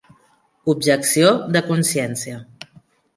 [0.73, 2.39] Objecció de consciència.